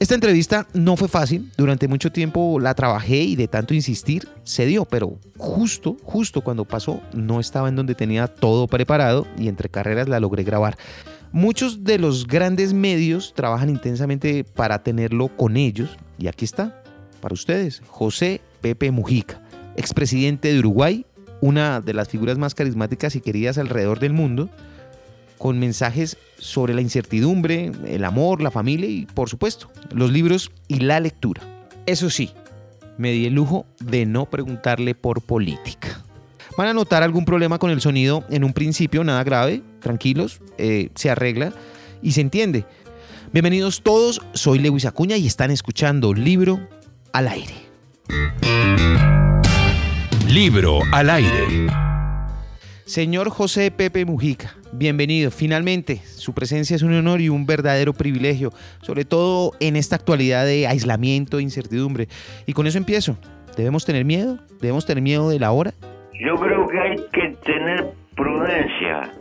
[0.00, 4.64] Esta entrevista no fue fácil, durante mucho tiempo la trabajé y de tanto insistir se
[4.64, 9.68] dio, pero justo, justo cuando pasó no estaba en donde tenía todo preparado y entre
[9.68, 10.78] carreras la logré grabar.
[11.32, 15.90] Muchos de los grandes medios trabajan intensamente para tenerlo con ellos.
[16.18, 16.82] Y aquí está,
[17.20, 19.42] para ustedes, José Pepe Mujica,
[19.76, 21.04] expresidente de Uruguay,
[21.42, 24.48] una de las figuras más carismáticas y queridas alrededor del mundo,
[25.40, 30.80] con mensajes sobre la incertidumbre, el amor, la familia y, por supuesto, los libros y
[30.80, 31.40] la lectura.
[31.86, 32.30] Eso sí,
[32.98, 36.04] me di el lujo de no preguntarle por política.
[36.58, 40.90] Van a notar algún problema con el sonido en un principio, nada grave, tranquilos, eh,
[40.94, 41.54] se arregla
[42.02, 42.66] y se entiende.
[43.32, 46.60] Bienvenidos todos, soy Lewis Acuña y están escuchando Libro
[47.14, 47.54] al Aire.
[50.28, 51.89] Libro al Aire.
[52.90, 55.30] Señor José Pepe Mujica, bienvenido.
[55.30, 58.50] Finalmente, su presencia es un honor y un verdadero privilegio,
[58.82, 62.08] sobre todo en esta actualidad de aislamiento e incertidumbre.
[62.46, 63.16] Y con eso empiezo.
[63.56, 64.40] ¿Debemos tener miedo?
[64.60, 65.70] ¿Debemos tener miedo de la hora?
[66.18, 69.12] Yo creo que hay que tener prudencia.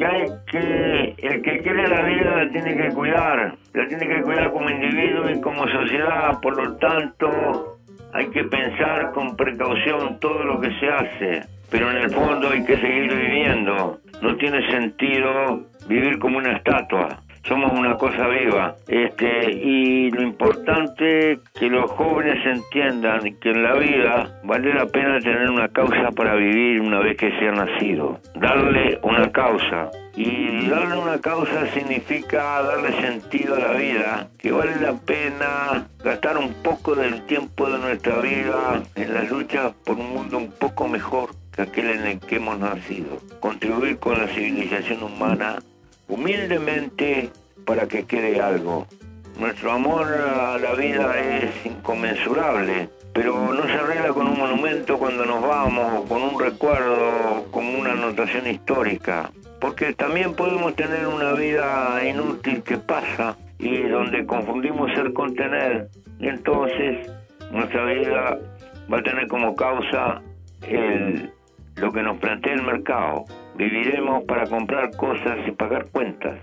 [0.00, 4.50] Hay que, el que quiere la vida la tiene que cuidar, la tiene que cuidar
[4.50, 6.40] como individuo y como sociedad.
[6.40, 7.80] Por lo tanto,
[8.14, 12.64] hay que pensar con precaución todo lo que se hace pero en el fondo hay
[12.64, 13.98] que seguir viviendo.
[14.22, 17.20] No tiene sentido vivir como una estatua.
[17.46, 18.74] Somos una cosa viva.
[18.88, 25.18] Este, y lo importante que los jóvenes entiendan que en la vida vale la pena
[25.20, 28.18] tener una causa para vivir una vez que se ha nacido.
[28.34, 29.90] Darle una causa.
[30.16, 36.38] Y darle una causa significa darle sentido a la vida, que vale la pena gastar
[36.38, 40.86] un poco del tiempo de nuestra vida en la lucha por un mundo un poco
[40.86, 41.30] mejor
[41.62, 43.18] aquel en el que hemos nacido.
[43.40, 45.62] Contribuir con la civilización humana
[46.08, 47.30] humildemente
[47.64, 48.86] para que quede algo.
[49.38, 55.24] Nuestro amor a la vida es inconmensurable, pero no se arregla con un monumento cuando
[55.24, 62.00] nos vamos, con un recuerdo, con una anotación histórica, porque también podemos tener una vida
[62.04, 65.88] inútil que pasa y donde confundimos ser con tener,
[66.18, 67.10] y entonces
[67.50, 68.38] nuestra vida
[68.92, 70.20] va a tener como causa
[70.62, 71.32] el
[71.76, 73.24] lo que nos plantea el mercado.
[73.56, 76.38] Viviremos para comprar cosas y pagar cuentas.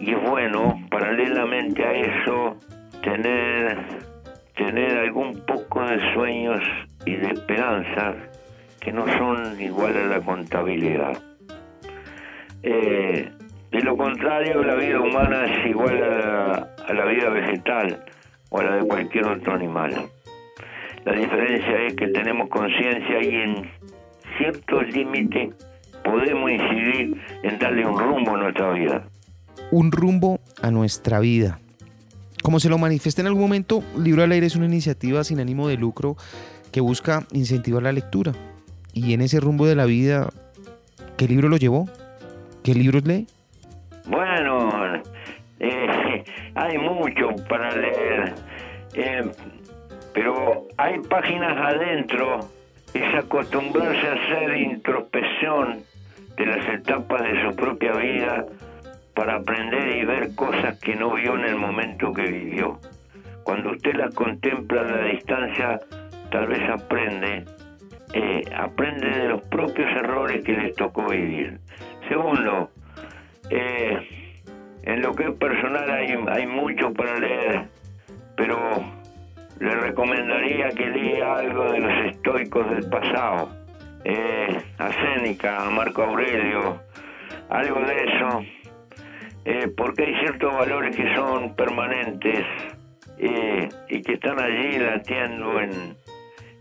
[0.00, 2.56] Y es bueno, paralelamente a eso,
[3.02, 3.78] tener,
[4.56, 6.62] tener algún poco de sueños
[7.06, 8.16] y de esperanzas
[8.80, 11.16] que no son igual a la contabilidad.
[12.62, 13.30] Eh,
[13.70, 18.04] de lo contrario, la vida humana es igual a a la vida vegetal
[18.50, 19.92] o a la de cualquier otro animal.
[21.04, 23.70] La diferencia es que tenemos conciencia y en
[24.38, 25.54] ciertos límites
[26.04, 29.04] podemos incidir en darle un rumbo a nuestra vida.
[29.70, 31.58] Un rumbo a nuestra vida.
[32.42, 35.66] Como se lo manifiesta en algún momento, Libro al Aire es una iniciativa sin ánimo
[35.68, 36.16] de lucro
[36.72, 38.32] que busca incentivar la lectura.
[38.92, 40.28] Y en ese rumbo de la vida,
[41.16, 41.88] ¿qué libro lo llevó?
[42.62, 43.26] ¿Qué libros lee?
[44.06, 45.02] Bueno,
[45.58, 46.24] eh,
[46.54, 48.34] hay mucho para leer,
[48.94, 49.30] eh,
[50.12, 52.40] pero hay páginas adentro
[52.94, 55.82] es acostumbrarse a hacer introspección
[56.36, 58.46] de las etapas de su propia vida
[59.14, 62.78] para aprender y ver cosas que no vio en el momento que vivió.
[63.44, 65.80] Cuando usted las contempla a la distancia,
[66.30, 67.44] tal vez aprende,
[68.12, 71.58] eh, aprende de los propios errores que les tocó vivir.
[72.08, 72.70] Segundo,
[73.50, 74.32] eh,
[74.84, 77.68] en lo que es personal hay, hay mucho para leer,
[78.36, 78.58] pero
[79.60, 83.50] le recomendaría que lea algo de los estoicos del pasado,
[84.04, 86.80] eh, a Séneca, a Marco Aurelio,
[87.48, 88.42] algo de eso,
[89.44, 92.44] eh, porque hay ciertos valores que son permanentes
[93.18, 95.96] eh, y que están allí latiendo en,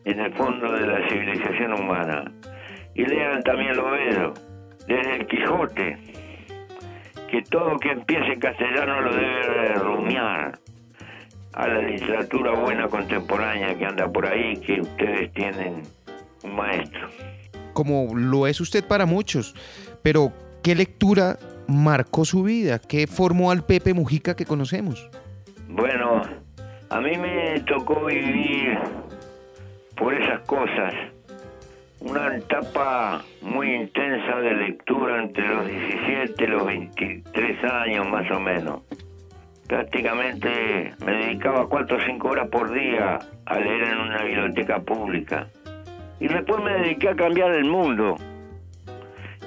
[0.05, 2.31] en el fondo de la civilización humana.
[2.95, 4.33] Y lean también lo bello,
[4.87, 5.97] desde el Quijote,
[7.31, 10.62] que todo que empiece en castellano lo debe rumiar
[11.53, 15.83] a la literatura buena contemporánea que anda por ahí, que ustedes tienen
[16.43, 17.09] un maestro.
[17.73, 19.55] Como lo es usted para muchos,
[20.01, 20.31] pero
[20.63, 22.79] ¿qué lectura marcó su vida?
[22.79, 25.09] ¿Qué formó al Pepe Mujica que conocemos?
[25.69, 26.21] Bueno,
[26.89, 28.77] a mí me tocó vivir
[29.95, 30.93] por esas cosas.
[31.99, 38.39] Una etapa muy intensa de lectura entre los 17 y los 23 años más o
[38.39, 38.81] menos
[39.67, 45.47] prácticamente me dedicaba cuatro o cinco horas por día a leer en una biblioteca pública.
[46.19, 48.15] Y después me dediqué a cambiar el mundo.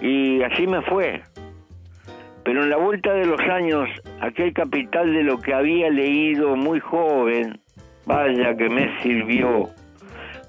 [0.00, 1.22] Y así me fue.
[2.44, 3.88] Pero en la vuelta de los años,
[4.20, 7.58] aquel capital de lo que había leído muy joven,
[8.04, 9.68] vaya que me sirvió,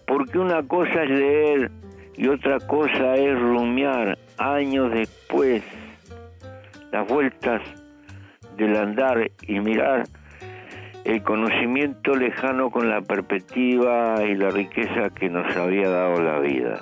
[0.05, 1.71] porque una cosa es leer
[2.15, 5.63] y otra cosa es rumiar años después
[6.91, 7.61] las vueltas
[8.57, 10.03] del andar y mirar
[11.05, 16.81] el conocimiento lejano con la perspectiva y la riqueza que nos había dado la vida.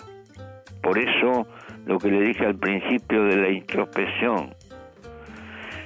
[0.82, 1.46] Por eso,
[1.86, 4.56] lo que le dije al principio de la introspección,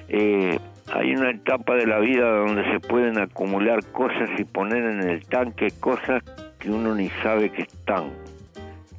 [0.07, 0.57] eh,
[0.93, 5.25] hay una etapa de la vida donde se pueden acumular cosas y poner en el
[5.25, 6.23] tanque cosas
[6.59, 8.11] que uno ni sabe que están,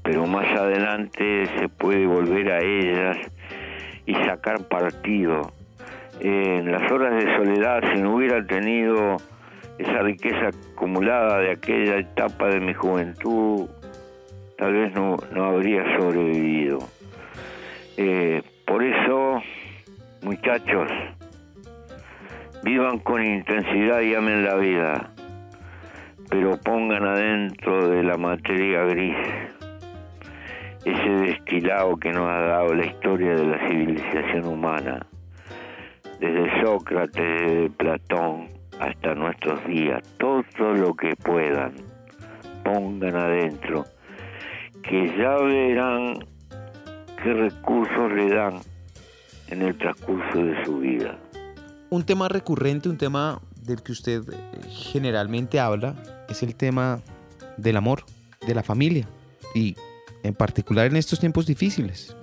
[0.02, 3.16] pero más adelante se puede volver a ellas
[4.06, 5.52] y sacar partido.
[6.20, 9.16] En las horas de soledad, si no hubiera tenido
[9.78, 13.68] esa riqueza acumulada de aquella etapa de mi juventud,
[14.58, 16.78] tal vez no, no habría sobrevivido.
[17.96, 19.42] Eh, por eso,
[20.22, 20.90] muchachos,
[22.62, 25.10] vivan con intensidad y amen la vida,
[26.28, 29.16] pero pongan adentro de la materia gris
[30.84, 35.06] ese destilado que nos ha dado la historia de la civilización humana,
[36.20, 41.74] desde Sócrates, desde Platón hasta nuestros días, todo lo que puedan,
[42.64, 43.84] pongan adentro
[44.82, 46.14] que ya verán
[47.22, 48.54] qué recursos le dan
[49.48, 51.18] en el transcurso de su vida.
[51.90, 55.94] Un tema recurrente, un tema del que usted eh, generalmente habla,
[56.28, 57.00] es el tema
[57.56, 58.04] del amor,
[58.46, 59.06] de la familia
[59.54, 59.76] y
[60.22, 62.16] en particular en estos tiempos difíciles.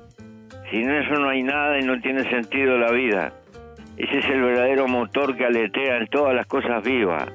[0.72, 3.34] Sin eso no hay nada y no tiene sentido la vida.
[3.98, 7.28] Ese es el verdadero motor que aletea en todas las cosas vivas.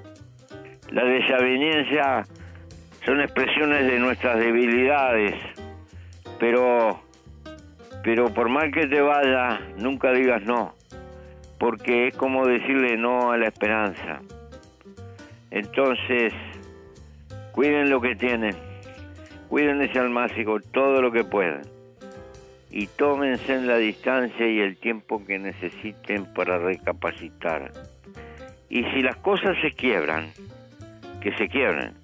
[0.90, 2.24] La desaveniencia
[3.04, 5.34] son expresiones de nuestras debilidades,
[6.38, 7.00] pero,
[8.04, 10.74] pero por mal que te vaya, nunca digas no,
[11.58, 14.20] porque es como decirle no a la esperanza.
[15.50, 16.32] Entonces,
[17.50, 18.54] cuiden lo que tienen,
[19.48, 21.81] cuiden ese almácigo todo lo que puedan
[22.72, 27.70] y tómense en la distancia y el tiempo que necesiten para recapacitar.
[28.68, 30.32] Y si las cosas se quiebran,
[31.20, 32.02] que se quiebren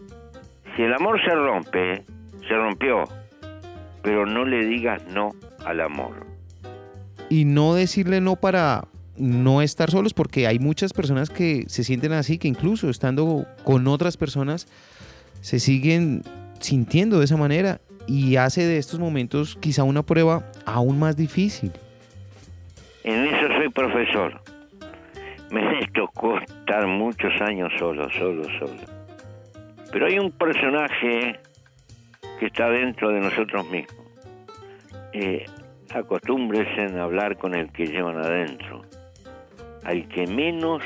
[0.78, 2.04] si el amor se rompe,
[2.46, 3.02] se rompió,
[4.00, 5.34] pero no le digas no
[5.64, 6.24] al amor.
[7.28, 8.86] Y no decirle no para
[9.16, 13.88] no estar solos, porque hay muchas personas que se sienten así, que incluso estando con
[13.88, 14.68] otras personas,
[15.40, 16.22] se siguen
[16.60, 21.70] sintiendo de esa manera y hace de estos momentos quizá una prueba aún más difícil.
[23.04, 24.40] En eso soy profesor.
[25.50, 28.98] Me tocó estar muchos años solo, solo, solo
[29.90, 31.38] pero hay un personaje
[32.38, 34.06] que está dentro de nosotros mismos.
[35.12, 35.46] Eh,
[35.94, 38.82] acostúmbrese en hablar con el que llevan adentro.
[39.84, 40.82] Al que menos,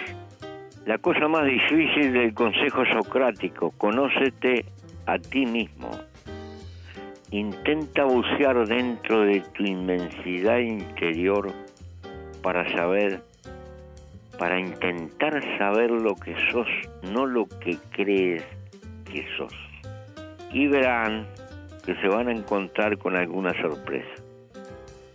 [0.87, 4.65] la cosa más difícil del consejo socrático, conócete
[5.07, 5.91] a ti mismo.
[7.33, 11.53] Intenta bucear dentro de tu inmensidad interior
[12.43, 13.23] para saber,
[14.39, 16.69] para intentar saber lo que sos,
[17.03, 18.45] no lo que crees
[20.53, 21.27] y verán
[21.85, 24.09] que se van a encontrar con alguna sorpresa.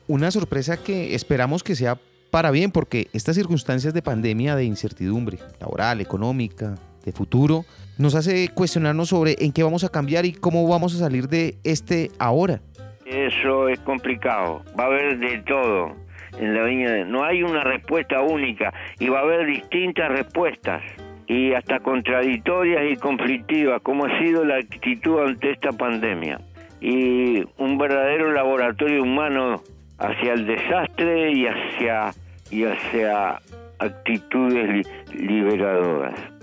[0.08, 1.98] Una sorpresa que esperamos que sea
[2.32, 6.76] para bien, porque estas circunstancias de pandemia, de incertidumbre laboral, económica,
[7.08, 7.66] de futuro,
[7.98, 11.56] nos hace cuestionarnos sobre en qué vamos a cambiar y cómo vamos a salir de
[11.64, 12.60] este ahora.
[13.06, 15.96] Eso es complicado, va a haber de todo
[16.38, 20.84] en la viña, no hay una respuesta única y va a haber distintas respuestas
[21.28, 26.40] y hasta contradictorias y conflictivas, como ha sido la actitud ante esta pandemia.
[26.80, 29.62] Y un verdadero laboratorio humano
[29.98, 32.12] hacia el desastre y hacia,
[32.52, 33.42] y hacia
[33.80, 36.37] actitudes liberadoras.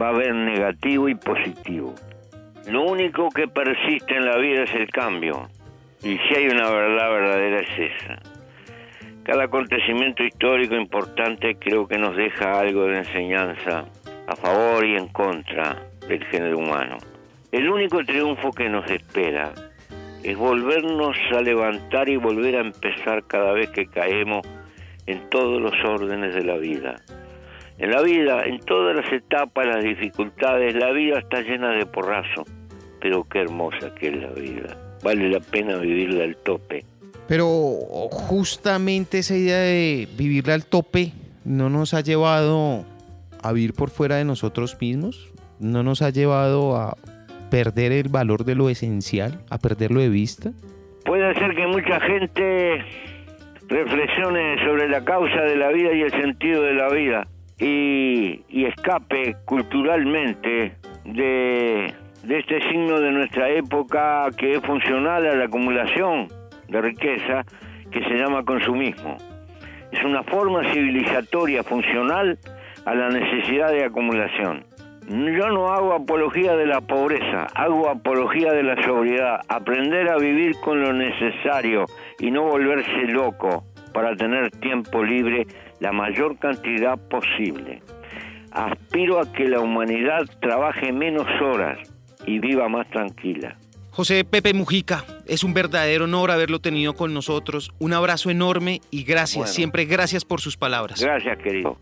[0.00, 1.94] Va a haber negativo y positivo.
[2.68, 5.48] Lo único que persiste en la vida es el cambio.
[6.02, 8.18] Y si hay una verdad verdadera es esa.
[9.22, 13.86] Cada acontecimiento histórico importante creo que nos deja algo de enseñanza
[14.26, 15.76] a favor y en contra
[16.06, 16.98] del género humano.
[17.50, 19.52] El único triunfo que nos espera
[20.22, 24.46] es volvernos a levantar y volver a empezar cada vez que caemos
[25.06, 26.96] en todos los órdenes de la vida.
[27.78, 32.44] En la vida, en todas las etapas, las dificultades, la vida está llena de porrazo,
[33.00, 34.76] pero qué hermosa que es la vida.
[35.02, 36.84] Vale la pena vivirla al tope.
[37.28, 37.50] Pero
[38.10, 41.12] justamente esa idea de vivirla al tope
[41.44, 42.86] no nos ha llevado
[43.42, 45.30] a vivir por fuera de nosotros mismos,
[45.60, 46.96] no nos ha llevado a
[47.50, 50.50] perder el valor de lo esencial, a perderlo de vista?
[51.04, 52.84] Puede ser que mucha gente
[53.68, 57.28] reflexiones sobre la causa de la vida y el sentido de la vida
[57.58, 61.94] y, escape culturalmente de,
[62.28, 66.28] este signo de nuestra época que es funcional a la acumulación
[66.68, 67.44] de riqueza
[67.90, 69.16] que se llama consumismo.
[69.92, 72.38] Es una forma civilizatoria funcional
[72.84, 74.64] a la necesidad de acumulación.
[75.08, 80.56] Yo no hago apología de la pobreza, hago apología de la sobriedad, aprender a vivir
[80.60, 81.84] con lo necesario
[82.18, 83.64] y no volverse loco
[83.96, 85.46] para tener tiempo libre
[85.80, 87.82] la mayor cantidad posible.
[88.52, 91.78] Aspiro a que la humanidad trabaje menos horas
[92.26, 93.56] y viva más tranquila.
[93.92, 97.72] José Pepe Mujica, es un verdadero honor haberlo tenido con nosotros.
[97.78, 101.00] Un abrazo enorme y gracias, siempre gracias por sus palabras.
[101.00, 101.78] Gracias, querido.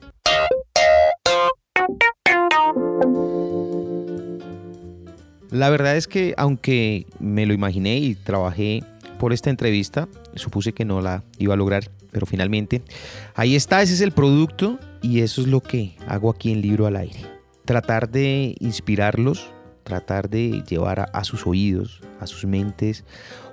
[5.51, 8.85] La verdad es que aunque me lo imaginé y trabajé
[9.25, 12.83] por esta entrevista, supuse que no la iba a lograr, pero finalmente
[13.35, 16.85] ahí está, ese es el producto y eso es lo que hago aquí en Libro
[16.85, 17.21] al Aire.
[17.65, 19.51] Tratar de inspirarlos,
[19.83, 23.05] tratar de llevar a, sus oídos, a sus mentes,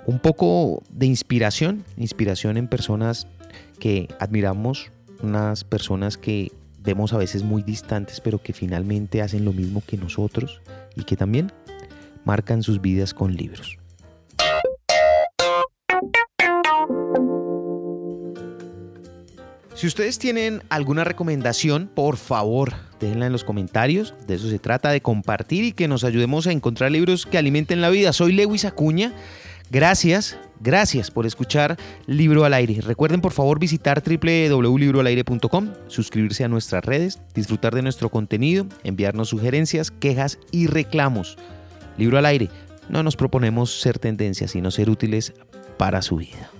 [0.04, 3.26] un poco de inspiración, inspiración en personas
[3.78, 9.54] que admiramos, unas personas que vemos a veces muy distantes, pero que finalmente hacen lo
[9.54, 10.60] mismo que nosotros
[10.96, 11.50] y que también
[12.26, 13.78] marcan sus vidas con libros.
[19.82, 24.14] Si ustedes tienen alguna recomendación, por favor, déjenla en los comentarios.
[24.28, 27.80] De eso se trata, de compartir y que nos ayudemos a encontrar libros que alimenten
[27.80, 28.12] la vida.
[28.12, 29.12] Soy Lewis Acuña.
[29.72, 32.80] Gracias, gracias por escuchar Libro al Aire.
[32.80, 39.90] Recuerden por favor visitar www.libroalaire.com, suscribirse a nuestras redes, disfrutar de nuestro contenido, enviarnos sugerencias,
[39.90, 41.38] quejas y reclamos.
[41.98, 42.50] Libro al aire.
[42.88, 45.32] No nos proponemos ser tendencias, sino ser útiles
[45.76, 46.51] para su vida.